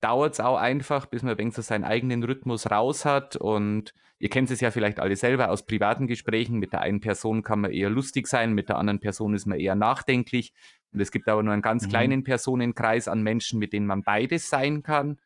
dauert 0.00 0.34
es 0.34 0.40
auch 0.40 0.56
einfach, 0.56 1.06
bis 1.06 1.22
man 1.22 1.50
so 1.50 1.62
seinen 1.62 1.84
eigenen 1.84 2.22
Rhythmus 2.24 2.70
raus 2.70 3.04
hat. 3.04 3.36
Und 3.36 3.94
ihr 4.18 4.28
kennt 4.28 4.50
es 4.50 4.60
ja 4.60 4.70
vielleicht 4.70 5.00
alle 5.00 5.16
selber 5.16 5.50
aus 5.50 5.66
privaten 5.66 6.06
Gesprächen. 6.06 6.58
Mit 6.58 6.72
der 6.72 6.80
einen 6.80 7.00
Person 7.00 7.42
kann 7.42 7.60
man 7.60 7.72
eher 7.72 7.90
lustig 7.90 8.26
sein, 8.26 8.52
mit 8.52 8.68
der 8.68 8.78
anderen 8.78 9.00
Person 9.00 9.34
ist 9.34 9.46
man 9.46 9.58
eher 9.58 9.74
nachdenklich. 9.74 10.52
Und 10.92 11.00
es 11.00 11.10
gibt 11.10 11.28
aber 11.28 11.42
nur 11.42 11.52
einen 11.52 11.62
ganz 11.62 11.84
mhm. 11.84 11.90
kleinen 11.90 12.24
Personenkreis 12.24 13.08
an 13.08 13.22
Menschen, 13.22 13.58
mit 13.58 13.72
denen 13.72 13.86
man 13.86 14.02
beides 14.02 14.48
sein 14.48 14.82
kann. 14.82 15.18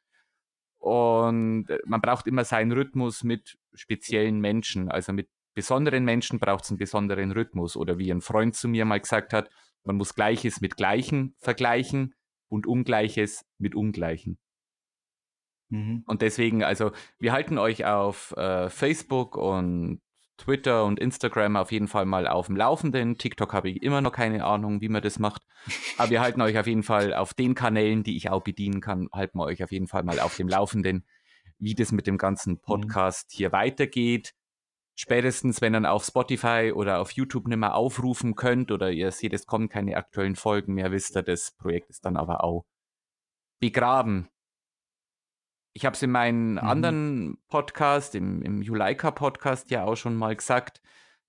Und 0.78 1.68
man 1.86 2.00
braucht 2.02 2.26
immer 2.26 2.44
seinen 2.44 2.72
Rhythmus 2.72 3.24
mit 3.24 3.56
speziellen 3.72 4.40
Menschen. 4.40 4.90
Also 4.90 5.12
mit 5.12 5.28
besonderen 5.54 6.04
Menschen 6.04 6.38
braucht 6.38 6.64
es 6.64 6.70
einen 6.70 6.78
besonderen 6.78 7.32
Rhythmus. 7.32 7.76
Oder 7.76 7.98
wie 7.98 8.10
ein 8.10 8.20
Freund 8.20 8.54
zu 8.54 8.68
mir 8.68 8.84
mal 8.84 9.00
gesagt 9.00 9.32
hat, 9.32 9.48
man 9.84 9.96
muss 9.96 10.14
Gleiches 10.14 10.60
mit 10.60 10.76
Gleichen 10.76 11.34
vergleichen 11.38 12.14
und 12.48 12.66
Ungleiches 12.66 13.46
mit 13.58 13.74
Ungleichen. 13.74 14.38
Mhm. 15.68 16.04
Und 16.06 16.22
deswegen, 16.22 16.62
also 16.62 16.92
wir 17.18 17.32
halten 17.32 17.58
euch 17.58 17.84
auf 17.84 18.32
äh, 18.36 18.68
Facebook 18.68 19.36
und 19.36 20.00
Twitter 20.36 20.84
und 20.84 20.98
Instagram 20.98 21.56
auf 21.56 21.70
jeden 21.70 21.86
Fall 21.86 22.06
mal 22.06 22.26
auf 22.26 22.46
dem 22.46 22.56
Laufenden. 22.56 23.18
TikTok 23.18 23.52
habe 23.52 23.70
ich 23.70 23.82
immer 23.82 24.00
noch 24.00 24.12
keine 24.12 24.44
Ahnung, 24.44 24.80
wie 24.80 24.88
man 24.88 25.02
das 25.02 25.18
macht. 25.18 25.42
Aber 25.96 26.10
wir 26.10 26.20
halten 26.20 26.40
euch 26.40 26.58
auf 26.58 26.66
jeden 26.66 26.82
Fall 26.82 27.14
auf 27.14 27.34
den 27.34 27.54
Kanälen, 27.54 28.02
die 28.02 28.16
ich 28.16 28.30
auch 28.30 28.42
bedienen 28.42 28.80
kann, 28.80 29.08
halten 29.12 29.38
wir 29.38 29.44
euch 29.44 29.62
auf 29.62 29.70
jeden 29.70 29.86
Fall 29.86 30.02
mal 30.02 30.18
auf 30.18 30.36
dem 30.36 30.48
Laufenden, 30.48 31.06
wie 31.58 31.74
das 31.74 31.92
mit 31.92 32.06
dem 32.06 32.18
ganzen 32.18 32.54
mhm. 32.54 32.60
Podcast 32.60 33.30
mhm. 33.30 33.36
hier 33.36 33.52
weitergeht. 33.52 34.34
Spätestens, 34.96 35.60
wenn 35.60 35.74
ihr 35.74 35.90
auf 35.90 36.04
Spotify 36.04 36.72
oder 36.74 37.00
auf 37.00 37.12
YouTube 37.12 37.48
nicht 37.48 37.58
mehr 37.58 37.74
aufrufen 37.74 38.36
könnt 38.36 38.70
oder 38.70 38.90
ihr 38.90 39.10
seht, 39.10 39.32
es 39.32 39.46
kommen 39.46 39.68
keine 39.68 39.96
aktuellen 39.96 40.36
Folgen 40.36 40.74
mehr, 40.74 40.92
wisst 40.92 41.16
ihr, 41.16 41.22
das 41.22 41.52
Projekt 41.52 41.90
ist 41.90 42.04
dann 42.04 42.16
aber 42.16 42.44
auch 42.44 42.64
begraben 43.60 44.28
ich 45.74 45.84
habe 45.84 45.94
es 45.94 46.02
in 46.02 46.10
meinem 46.10 46.52
mhm. 46.52 46.58
anderen 46.58 47.38
Podcast, 47.48 48.14
im, 48.14 48.42
im 48.42 48.62
Juleika-Podcast 48.62 49.70
ja 49.70 49.84
auch 49.84 49.96
schon 49.96 50.14
mal 50.14 50.34
gesagt, 50.34 50.80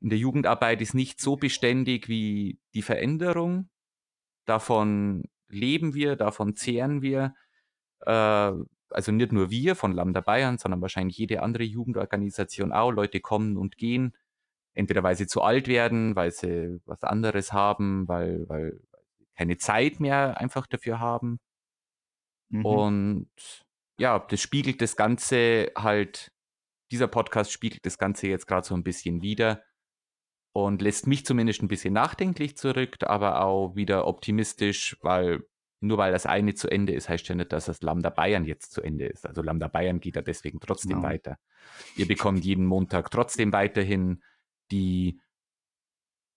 in 0.01 0.09
der 0.09 0.19
Jugendarbeit 0.19 0.81
ist 0.81 0.93
nicht 0.93 1.19
so 1.19 1.35
beständig 1.35 2.07
wie 2.07 2.59
die 2.75 2.83
Veränderung. 2.83 3.69
Davon 4.45 5.23
leben 5.47 5.95
wir, 5.95 6.15
davon 6.15 6.55
zehren 6.55 7.01
wir. 7.01 7.33
Äh, 8.01 8.51
also 8.91 9.11
nicht 9.11 9.31
nur 9.31 9.49
wir 9.49 9.75
von 9.75 9.93
Lambda 9.93 10.21
Bayern, 10.21 10.59
sondern 10.59 10.81
wahrscheinlich 10.81 11.17
jede 11.17 11.41
andere 11.41 11.63
Jugendorganisation 11.63 12.71
auch. 12.71 12.91
Leute 12.91 13.19
kommen 13.21 13.57
und 13.57 13.77
gehen, 13.77 14.15
entweder 14.73 15.01
weil 15.01 15.15
sie 15.15 15.25
zu 15.25 15.41
alt 15.41 15.67
werden, 15.67 16.15
weil 16.15 16.29
sie 16.29 16.79
was 16.85 17.01
anderes 17.01 17.51
haben, 17.51 18.07
weil, 18.07 18.47
weil, 18.47 18.79
keine 19.35 19.57
Zeit 19.57 19.99
mehr 19.99 20.39
einfach 20.39 20.67
dafür 20.67 20.99
haben. 20.99 21.39
Mhm. 22.49 22.65
Und 22.65 23.64
ja, 23.97 24.19
das 24.19 24.41
spiegelt 24.41 24.81
das 24.81 24.95
Ganze 24.95 25.71
halt, 25.77 26.31
dieser 26.91 27.07
Podcast 27.07 27.51
spiegelt 27.51 27.85
das 27.85 27.97
Ganze 27.97 28.27
jetzt 28.27 28.47
gerade 28.47 28.67
so 28.67 28.75
ein 28.75 28.83
bisschen 28.83 29.21
wieder 29.21 29.63
und 30.53 30.81
lässt 30.81 31.07
mich 31.07 31.25
zumindest 31.25 31.61
ein 31.61 31.67
bisschen 31.67 31.93
nachdenklich 31.93 32.57
zurück, 32.57 32.97
aber 33.01 33.41
auch 33.41 33.75
wieder 33.75 34.07
optimistisch, 34.07 34.97
weil 35.01 35.41
nur 35.81 35.97
weil 35.97 36.11
das 36.11 36.25
eine 36.25 36.55
zu 36.55 36.69
Ende 36.69 36.93
ist, 36.93 37.09
heißt 37.09 37.27
ja 37.27 37.35
nicht, 37.35 37.51
dass 37.51 37.65
das 37.65 37.81
Lambda 37.81 38.09
Bayern 38.09 38.45
jetzt 38.45 38.71
zu 38.71 38.81
Ende 38.81 39.05
ist. 39.05 39.25
Also 39.25 39.41
Lambda 39.41 39.67
Bayern 39.67 39.99
geht 39.99 40.15
ja 40.15 40.21
deswegen 40.21 40.59
trotzdem 40.59 40.97
genau. 40.97 41.03
weiter. 41.03 41.37
Ihr 41.95 42.07
bekommt 42.07 42.43
jeden 42.45 42.65
Montag 42.65 43.11
trotzdem 43.11 43.51
weiterhin 43.51 44.23
die 44.71 45.19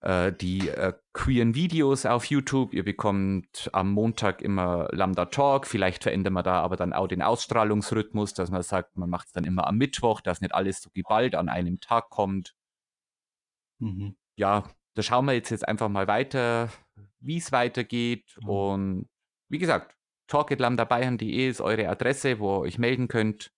die 0.01 0.69
äh, 0.69 0.93
queeren 1.13 1.57
Videos 1.57 2.07
auf 2.07 2.27
YouTube. 2.27 2.73
Ihr 2.73 2.85
bekommt 2.85 3.69
am 3.73 3.91
Montag 3.91 4.43
immer 4.43 4.89
Lambda 4.93 5.27
Talk. 5.27 5.67
Vielleicht 5.67 6.05
verändern 6.05 6.35
wir 6.35 6.45
da 6.45 6.61
aber 6.61 6.77
dann 6.77 6.93
auch 6.93 7.09
den 7.09 7.21
Ausstrahlungsrhythmus, 7.21 8.33
dass 8.33 8.51
man 8.51 8.63
sagt, 8.63 8.97
man 8.97 9.11
macht 9.11 9.27
es 9.27 9.33
dann 9.33 9.45
immer 9.45 9.67
am 9.67 9.77
Mittwoch, 9.77 10.21
dass 10.21 10.41
nicht 10.41 10.55
alles 10.55 10.83
so 10.83 10.91
geballt 10.91 11.35
an 11.35 11.49
einem 11.49 11.81
Tag 11.81 12.11
kommt. 12.11 12.55
Mhm. 13.81 14.17
Ja, 14.37 14.71
da 14.95 15.03
schauen 15.03 15.25
wir 15.25 15.33
jetzt, 15.33 15.51
jetzt 15.51 15.67
einfach 15.67 15.89
mal 15.89 16.07
weiter, 16.07 16.71
wie 17.19 17.39
es 17.39 17.51
weitergeht. 17.51 18.39
Mhm. 18.41 18.49
Und 18.49 19.09
wie 19.49 19.59
gesagt, 19.59 19.97
talk.lambdabayern.de 20.29 21.49
ist 21.49 21.61
eure 21.61 21.89
Adresse, 21.89 22.39
wo 22.39 22.59
ihr 22.59 22.61
euch 22.61 22.79
melden 22.79 23.09
könnt, 23.09 23.53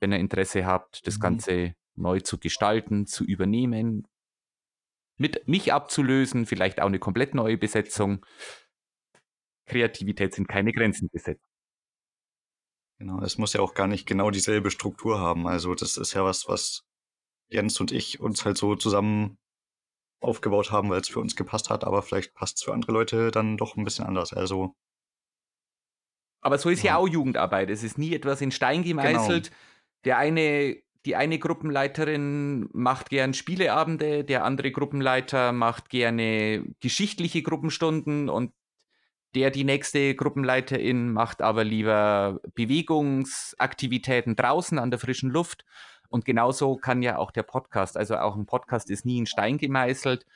wenn 0.00 0.12
ihr 0.12 0.18
Interesse 0.18 0.64
habt, 0.64 1.06
das 1.06 1.16
mhm. 1.16 1.20
Ganze 1.20 1.74
neu 1.96 2.20
zu 2.20 2.38
gestalten, 2.38 3.06
zu 3.06 3.24
übernehmen, 3.24 4.06
mit 5.20 5.46
mich 5.46 5.72
abzulösen, 5.72 6.46
vielleicht 6.46 6.80
auch 6.80 6.86
eine 6.86 6.98
komplett 6.98 7.34
neue 7.34 7.58
Besetzung. 7.58 8.24
Kreativität 9.66 10.34
sind 10.34 10.48
keine 10.48 10.72
Grenzen 10.72 11.10
gesetzt. 11.12 11.44
Genau, 12.98 13.22
es 13.22 13.38
muss 13.38 13.52
ja 13.52 13.60
auch 13.60 13.74
gar 13.74 13.86
nicht 13.86 14.06
genau 14.06 14.30
dieselbe 14.30 14.70
Struktur 14.70 15.20
haben. 15.20 15.46
Also 15.46 15.74
das 15.74 15.98
ist 15.98 16.14
ja 16.14 16.24
was, 16.24 16.48
was 16.48 16.86
Jens 17.50 17.78
und 17.80 17.92
ich 17.92 18.20
uns 18.20 18.44
halt 18.44 18.56
so 18.56 18.74
zusammen 18.76 19.38
aufgebaut 20.20 20.70
haben, 20.70 20.90
weil 20.90 21.00
es 21.00 21.08
für 21.08 21.20
uns 21.20 21.36
gepasst 21.36 21.70
hat, 21.70 21.84
aber 21.84 22.02
vielleicht 22.02 22.34
passt 22.34 22.58
es 22.58 22.62
für 22.62 22.72
andere 22.72 22.92
Leute 22.92 23.30
dann 23.30 23.56
doch 23.56 23.76
ein 23.76 23.84
bisschen 23.84 24.06
anders. 24.06 24.32
Also. 24.32 24.74
Aber 26.42 26.58
so 26.58 26.70
ist 26.70 26.82
ja, 26.82 26.92
ja 26.92 26.96
auch 26.96 27.08
Jugendarbeit. 27.08 27.68
Es 27.68 27.82
ist 27.82 27.98
nie 27.98 28.14
etwas 28.14 28.40
in 28.40 28.52
Stein 28.52 28.82
genau. 28.82 29.02
gemeißelt. 29.02 29.50
Genau. 29.50 29.56
Der 30.04 30.18
eine 30.18 30.82
die 31.06 31.16
eine 31.16 31.38
Gruppenleiterin 31.38 32.68
macht 32.72 33.10
gern 33.10 33.32
Spieleabende, 33.32 34.24
der 34.24 34.44
andere 34.44 34.70
Gruppenleiter 34.70 35.52
macht 35.52 35.88
gerne 35.88 36.64
geschichtliche 36.80 37.42
Gruppenstunden 37.42 38.28
und 38.28 38.52
der 39.34 39.50
die 39.50 39.64
nächste 39.64 40.14
Gruppenleiterin 40.14 41.12
macht 41.12 41.40
aber 41.40 41.64
lieber 41.64 42.40
Bewegungsaktivitäten 42.54 44.36
draußen 44.36 44.78
an 44.78 44.90
der 44.90 44.98
frischen 44.98 45.30
Luft. 45.30 45.64
Und 46.08 46.24
genauso 46.24 46.76
kann 46.76 47.02
ja 47.02 47.16
auch 47.16 47.30
der 47.30 47.44
Podcast, 47.44 47.96
also 47.96 48.16
auch 48.16 48.34
ein 48.36 48.46
Podcast 48.46 48.90
ist 48.90 49.06
nie 49.06 49.18
in 49.18 49.26
Stein 49.26 49.58
gemeißelt. 49.58 50.26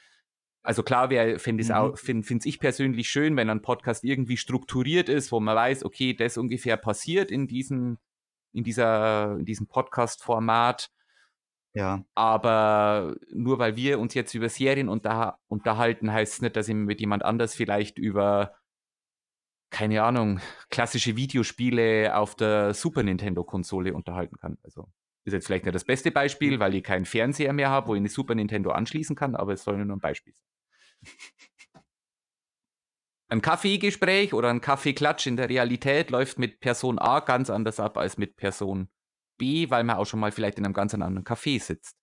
Also 0.62 0.82
klar, 0.82 1.10
finde 1.38 1.62
ich 1.62 1.68
mhm. 1.68 2.22
find, 2.22 2.46
ich 2.46 2.60
persönlich 2.60 3.08
schön, 3.08 3.36
wenn 3.36 3.50
ein 3.50 3.60
Podcast 3.60 4.04
irgendwie 4.04 4.36
strukturiert 4.36 5.08
ist, 5.08 5.32
wo 5.32 5.40
man 5.40 5.56
weiß, 5.56 5.84
okay, 5.84 6.14
das 6.14 6.38
ungefähr 6.38 6.76
passiert 6.76 7.30
in 7.30 7.48
diesem 7.48 7.98
in, 8.54 8.64
dieser, 8.64 9.36
in 9.38 9.44
diesem 9.44 9.66
Podcast-Format. 9.66 10.90
Ja. 11.74 12.04
Aber 12.14 13.16
nur 13.32 13.58
weil 13.58 13.76
wir 13.76 13.98
uns 13.98 14.14
jetzt 14.14 14.32
über 14.34 14.48
Serien 14.48 14.88
unter, 14.88 15.38
unterhalten, 15.48 16.12
heißt 16.12 16.34
es 16.34 16.42
nicht, 16.42 16.56
dass 16.56 16.68
ich 16.68 16.74
mit 16.74 17.00
jemand 17.00 17.24
anders 17.24 17.54
vielleicht 17.54 17.98
über, 17.98 18.54
keine 19.70 20.04
Ahnung, 20.04 20.40
klassische 20.70 21.16
Videospiele 21.16 22.16
auf 22.16 22.36
der 22.36 22.74
Super 22.74 23.02
Nintendo-Konsole 23.02 23.92
unterhalten 23.92 24.36
kann. 24.36 24.56
Also 24.62 24.88
ist 25.24 25.32
jetzt 25.32 25.46
vielleicht 25.46 25.64
nicht 25.64 25.74
das 25.74 25.84
beste 25.84 26.12
Beispiel, 26.12 26.56
mhm. 26.56 26.60
weil 26.60 26.74
ich 26.74 26.84
keinen 26.84 27.06
Fernseher 27.06 27.52
mehr 27.52 27.70
habe, 27.70 27.88
wo 27.88 27.94
ich 27.94 28.00
eine 28.00 28.08
Super 28.08 28.34
Nintendo 28.34 28.70
anschließen 28.70 29.16
kann, 29.16 29.34
aber 29.34 29.54
es 29.54 29.64
soll 29.64 29.84
nur 29.84 29.96
ein 29.96 30.00
Beispiel 30.00 30.34
sein. 30.34 30.46
Ein 33.34 33.42
Kaffeegespräch 33.42 34.32
oder 34.32 34.50
ein 34.50 34.60
Kaffeeklatsch 34.60 35.26
in 35.26 35.36
der 35.36 35.48
Realität 35.48 36.10
läuft 36.10 36.38
mit 36.38 36.60
Person 36.60 36.98
A 36.98 37.20
ganz 37.20 37.50
anders 37.50 37.80
ab 37.80 37.98
als 37.98 38.16
mit 38.16 38.36
Person 38.36 38.88
B, 39.36 39.70
weil 39.70 39.84
man 39.84 39.96
auch 39.96 40.06
schon 40.06 40.20
mal 40.20 40.32
vielleicht 40.32 40.58
in 40.58 40.64
einem 40.64 40.74
ganz 40.74 40.94
anderen 40.94 41.24
Café 41.24 41.60
sitzt. 41.60 41.96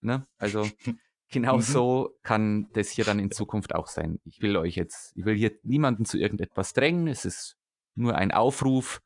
Ne? 0.00 0.26
Also 0.38 0.66
genau 1.30 1.56
mhm. 1.56 1.62
so 1.62 2.18
kann 2.22 2.68
das 2.72 2.90
hier 2.90 3.04
dann 3.04 3.18
in 3.18 3.30
Zukunft 3.30 3.74
auch 3.74 3.86
sein. 3.86 4.20
Ich 4.24 4.40
will 4.40 4.56
euch 4.56 4.74
jetzt, 4.76 5.12
ich 5.16 5.24
will 5.24 5.36
hier 5.36 5.52
niemanden 5.62 6.04
zu 6.04 6.18
irgendetwas 6.18 6.72
drängen. 6.72 7.08
Es 7.08 7.24
ist 7.24 7.56
nur 7.94 8.16
ein 8.16 8.32
Aufruf. 8.32 9.02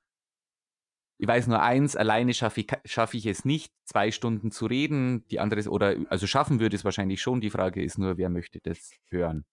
Ich 1.21 1.27
weiß 1.27 1.49
nur 1.49 1.61
eins, 1.61 1.97
alleine 1.97 2.33
schaffe 2.33 2.61
ich, 2.61 2.69
schaffe 2.85 3.17
ich 3.17 3.27
es 3.27 3.45
nicht, 3.45 3.73
zwei 3.85 4.13
Stunden 4.13 4.53
zu 4.53 4.67
reden. 4.67 5.27
Die 5.33 5.41
andere, 5.41 5.69
oder 5.69 5.97
also 6.09 6.29
schaffen 6.29 6.61
würde 6.61 6.77
es 6.77 6.85
wahrscheinlich 6.85 7.21
schon. 7.21 7.41
Die 7.41 7.51
Frage 7.51 7.83
ist 7.83 7.99
nur, 7.99 8.19
wer 8.19 8.29
möchte 8.29 8.61
das 8.63 8.93
hören? 9.09 9.45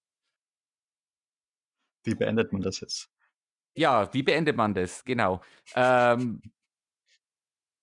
Wie 2.05 2.15
beendet 2.15 2.53
man 2.53 2.61
das 2.61 2.79
jetzt? 2.79 3.09
Ja, 3.75 4.13
wie 4.13 4.23
beendet 4.23 4.55
man 4.55 4.73
das? 4.73 5.03
Genau. 5.03 5.41
Ähm, 5.75 6.41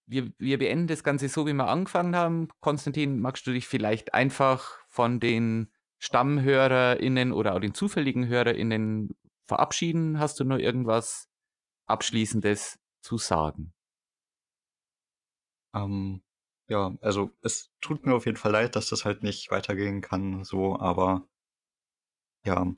wir, 0.06 0.32
wir 0.38 0.58
beenden 0.58 0.86
das 0.86 1.04
Ganze 1.04 1.28
so, 1.28 1.46
wie 1.46 1.52
wir 1.52 1.68
angefangen 1.68 2.16
haben. 2.16 2.48
Konstantin, 2.60 3.20
magst 3.20 3.46
du 3.46 3.52
dich 3.52 3.66
vielleicht 3.66 4.14
einfach 4.14 4.78
von 4.88 5.20
den 5.20 5.70
StammhörerInnen 5.98 7.32
oder 7.32 7.54
auch 7.54 7.60
den 7.60 7.74
zufälligen 7.74 8.26
HörerInnen 8.26 9.14
verabschieden? 9.46 10.18
Hast 10.18 10.40
du 10.40 10.44
noch 10.44 10.58
irgendwas 10.58 11.28
Abschließendes 11.86 12.78
zu 13.02 13.18
sagen? 13.18 13.72
Ähm, 15.74 16.22
ja, 16.68 16.94
also 17.00 17.30
es 17.42 17.70
tut 17.80 18.06
mir 18.06 18.14
auf 18.14 18.26
jeden 18.26 18.36
Fall 18.36 18.52
leid, 18.52 18.76
dass 18.76 18.88
das 18.88 19.04
halt 19.04 19.22
nicht 19.22 19.50
weitergehen 19.50 20.00
kann, 20.00 20.44
so, 20.44 20.78
aber 20.78 21.26
ja, 22.44 22.74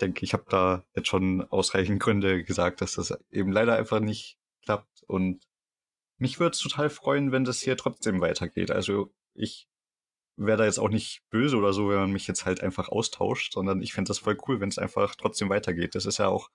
denke, 0.00 0.24
ich 0.24 0.32
habe 0.32 0.44
da 0.48 0.84
jetzt 0.94 1.08
schon 1.08 1.42
ausreichend 1.50 2.00
Gründe 2.00 2.44
gesagt, 2.44 2.80
dass 2.80 2.94
das 2.94 3.16
eben 3.30 3.52
leider 3.52 3.76
einfach 3.76 4.00
nicht 4.00 4.38
klappt 4.62 5.02
und 5.06 5.44
mich 6.18 6.38
würde 6.38 6.52
es 6.52 6.60
total 6.60 6.90
freuen, 6.90 7.32
wenn 7.32 7.44
das 7.44 7.60
hier 7.60 7.76
trotzdem 7.76 8.20
weitergeht. 8.20 8.70
Also 8.70 9.10
ich 9.34 9.68
wäre 10.36 10.58
da 10.58 10.64
jetzt 10.64 10.78
auch 10.78 10.88
nicht 10.88 11.22
böse 11.30 11.56
oder 11.56 11.72
so, 11.72 11.88
wenn 11.88 11.98
man 11.98 12.12
mich 12.12 12.26
jetzt 12.26 12.46
halt 12.46 12.62
einfach 12.62 12.88
austauscht, 12.88 13.52
sondern 13.54 13.82
ich 13.82 13.92
fände 13.92 14.08
das 14.08 14.18
voll 14.18 14.38
cool, 14.46 14.60
wenn 14.60 14.68
es 14.68 14.78
einfach 14.78 15.14
trotzdem 15.14 15.48
weitergeht. 15.48 15.94
Das 15.94 16.06
ist 16.06 16.18
ja 16.18 16.28
auch, 16.28 16.50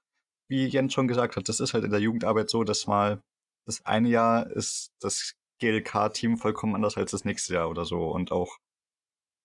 wie 0.48 0.66
Jens 0.68 0.94
schon 0.94 1.08
gesagt 1.08 1.36
hat, 1.36 1.50
das 1.50 1.60
ist 1.60 1.74
halt 1.74 1.84
in 1.84 1.92
der 1.92 2.00
Jugendarbeit 2.00 2.50
so, 2.50 2.64
dass 2.64 2.88
mal 2.88 3.22
das 3.66 3.86
eine 3.86 4.10
Jahr 4.10 4.50
ist 4.52 4.92
das 5.00 5.36
GLK-Team 5.60 6.38
vollkommen 6.38 6.76
anders 6.76 6.98
als 6.98 7.12
das 7.12 7.26
nächste 7.26 7.56
Jahr 7.56 7.70
oder 7.70 7.86
so. 7.86 8.10
Und 8.12 8.32
auch, 8.32 8.58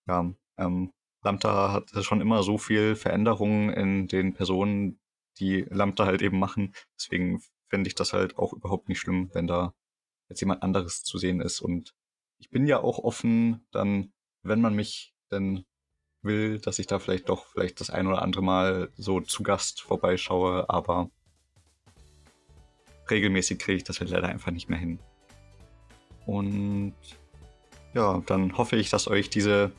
ja, 0.07 0.33
ähm, 0.59 0.93
Lambda 1.23 1.73
hat 1.73 1.91
schon 2.05 2.21
immer 2.21 2.43
so 2.43 2.59
viel 2.59 2.97
Veränderungen 2.97 3.71
in 3.71 4.09
den 4.09 4.35
Personen, 4.35 4.99
die 5.39 5.67
Lambda 5.69 6.07
halt 6.07 6.23
eben 6.23 6.39
machen. 6.39 6.75
Deswegen 6.97 7.43
fände 7.69 7.89
ich 7.89 7.95
das 7.95 8.13
halt 8.13 8.39
auch 8.39 8.53
überhaupt 8.53 8.89
nicht 8.89 8.99
schlimm, 8.99 9.31
wenn 9.33 9.47
da 9.47 9.75
jetzt 10.29 10.41
jemand 10.41 10.63
anderes 10.63 11.03
zu 11.03 11.19
sehen 11.19 11.41
ist. 11.41 11.61
Und 11.61 11.95
ich 12.39 12.51
bin 12.51 12.67
ja 12.67 12.81
auch 12.81 12.99
offen, 12.99 13.67
dann, 13.71 14.13
wenn 14.43 14.61
man 14.61 14.75
mich 14.75 15.15
denn 15.31 15.65
will, 16.23 16.59
dass 16.59 16.79
ich 16.79 16.87
da 16.87 16.99
vielleicht 16.99 17.29
doch 17.29 17.47
vielleicht 17.47 17.81
das 17.81 17.91
ein 17.91 18.07
oder 18.07 18.23
andere 18.23 18.43
Mal 18.43 18.91
so 18.97 19.21
zu 19.21 19.43
Gast 19.43 19.81
vorbeischaue, 19.83 20.69
aber 20.69 21.11
regelmäßig 23.11 23.59
kriege 23.59 23.77
ich 23.77 23.85
das 23.85 24.01
halt 24.01 24.11
leider 24.11 24.29
einfach 24.29 24.53
nicht 24.53 24.69
mehr 24.69 24.79
hin. 24.79 24.99
Und 26.27 26.95
ja, 27.95 28.23
dann 28.27 28.57
hoffe 28.57 28.77
ich, 28.77 28.91
dass 28.91 29.09
euch 29.09 29.31
diese 29.31 29.73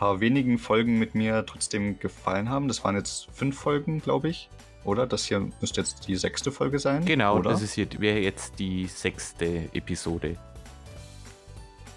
paar 0.00 0.20
wenigen 0.20 0.58
Folgen 0.58 0.98
mit 0.98 1.14
mir 1.14 1.44
trotzdem 1.46 1.98
gefallen 1.98 2.48
haben. 2.48 2.68
Das 2.68 2.82
waren 2.84 2.96
jetzt 2.96 3.28
fünf 3.32 3.58
Folgen, 3.58 4.00
glaube 4.00 4.30
ich 4.30 4.50
oder? 4.84 5.06
Das 5.06 5.24
hier 5.24 5.40
müsste 5.60 5.80
jetzt 5.80 6.06
die 6.08 6.16
sechste 6.16 6.52
Folge 6.52 6.78
sein. 6.78 7.04
Genau, 7.04 7.38
oder? 7.38 7.50
das 7.50 7.62
ist 7.62 7.74
hier, 7.74 7.86
wäre 7.98 8.18
jetzt 8.18 8.58
die 8.58 8.86
sechste 8.86 9.68
Episode. 9.72 10.36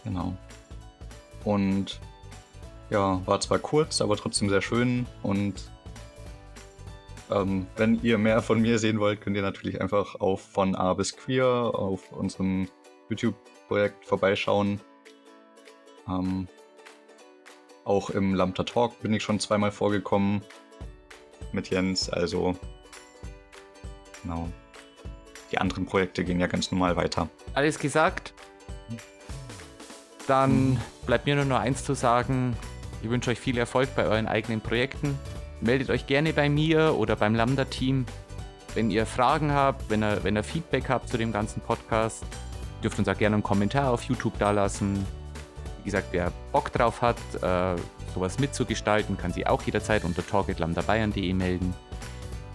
Genau. 0.04 0.36
Und 1.44 2.00
ja, 2.90 3.22
war 3.26 3.40
zwar 3.40 3.60
kurz, 3.60 4.02
aber 4.02 4.18
trotzdem 4.18 4.50
sehr 4.50 4.62
schön. 4.62 5.06
Und 5.22 5.72
ähm, 7.32 7.68
wenn 7.78 8.02
ihr 8.04 8.18
mehr 8.18 8.42
von 8.42 8.62
mir 8.62 8.80
sehen 8.80 9.00
wollt, 9.00 9.22
könnt 9.22 9.36
ihr 9.36 9.42
natürlich 9.42 9.82
einfach 9.82 10.16
auf 10.16 10.42
von 10.42 10.76
A 10.76 10.94
bis 10.94 11.16
Queer 11.16 11.48
auf 11.48 12.12
unserem 12.12 12.68
YouTube-Projekt 13.10 14.06
vorbeischauen. 14.06 14.82
Ähm, 16.08 16.48
auch 17.86 18.10
im 18.10 18.34
Lambda 18.34 18.64
Talk 18.64 19.02
bin 19.02 19.14
ich 19.14 19.24
schon 19.24 19.40
zweimal 19.40 19.72
vorgekommen 19.72 20.42
mit 21.52 21.70
Jens, 21.70 22.10
also 22.10 22.56
genau. 24.22 24.50
Die 25.52 25.58
anderen 25.60 25.86
Projekte 25.86 26.24
gehen 26.24 26.40
ja 26.40 26.48
ganz 26.48 26.72
normal 26.72 26.96
weiter. 26.96 27.30
Alles 27.54 27.78
gesagt? 27.78 28.34
Dann 30.28 30.80
bleibt 31.06 31.26
mir 31.26 31.36
nur 31.36 31.46
noch 31.46 31.60
eins 31.60 31.84
zu 31.84 31.94
sagen. 31.94 32.56
Ich 33.04 33.10
wünsche 33.10 33.30
euch 33.30 33.40
viel 33.40 33.58
Erfolg 33.58 33.94
bei 33.96 34.06
euren 34.06 34.28
eigenen 34.28 34.62
Projekten. 34.62 35.20
Meldet 35.62 35.90
euch 35.90 36.08
gerne 36.08 36.34
bei 36.34 36.50
mir 36.50 36.96
oder 36.98 37.16
beim 37.16 37.36
Lambda-Team. 37.36 38.06
Wenn 38.74 38.90
ihr 38.90 39.06
Fragen 39.06 39.52
habt, 39.52 39.90
wenn 39.90 40.02
ihr, 40.02 40.24
wenn 40.24 40.36
ihr 40.36 40.44
Feedback 40.44 40.90
habt 40.90 41.10
zu 41.10 41.18
dem 41.18 41.32
ganzen 41.32 41.62
Podcast, 41.62 42.26
dürft 42.84 42.98
uns 42.98 43.08
auch 43.08 43.18
gerne 43.18 43.36
einen 43.36 43.44
Kommentar 43.44 43.92
auf 43.92 44.04
YouTube 44.04 44.40
dalassen. 44.40 45.06
Wie 45.84 45.92
gesagt, 45.92 46.08
wer 46.12 46.32
Bock 46.54 46.72
drauf 46.72 47.02
hat, 47.02 47.18
äh, 47.42 47.76
sowas 48.14 48.40
mitzugestalten, 48.40 49.18
kann 49.18 49.34
sich 49.34 49.48
auch 49.48 49.62
jederzeit 49.64 50.06
unter 50.06 50.26
talk.lambdabayern.de 50.26 51.34
melden. 51.34 51.74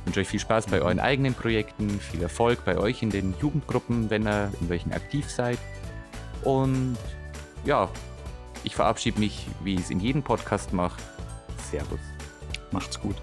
Ich 0.01 0.07
wünsche 0.07 0.21
euch 0.21 0.29
viel 0.29 0.41
Spaß 0.41 0.67
bei 0.69 0.81
euren 0.81 0.99
eigenen 0.99 1.35
Projekten, 1.35 2.01
viel 2.01 2.23
Erfolg 2.23 2.65
bei 2.65 2.79
euch 2.79 3.03
in 3.03 3.11
den 3.11 3.35
Jugendgruppen, 3.43 4.09
wenn 4.09 4.27
ihr 4.27 4.51
in 4.63 4.71
welchen 4.71 4.95
aktiv 4.95 5.31
seid. 5.31 5.59
Und 6.43 6.97
ja, 7.67 7.91
ich 8.65 8.75
verabschiede 8.75 9.21
mich, 9.21 9.47
wie 9.63 9.75
ich 9.75 9.81
es 9.81 9.91
in 9.91 10.01
jedem 10.01 10.23
Podcast 10.23 10.73
mache. 10.73 10.99
Servus. 11.71 12.01
Macht's 12.71 12.99
gut. 12.99 13.17